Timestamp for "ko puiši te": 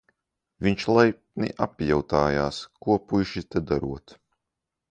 2.87-3.65